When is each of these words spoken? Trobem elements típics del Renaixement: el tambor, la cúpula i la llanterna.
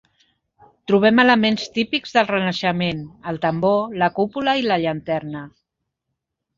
Trobem 0.91 1.21
elements 1.23 1.67
típics 1.75 2.17
del 2.17 2.27
Renaixement: 2.31 3.05
el 3.33 3.41
tambor, 3.47 3.87
la 4.05 4.11
cúpula 4.19 4.59
i 4.65 4.69
la 4.71 4.83
llanterna. 4.89 5.49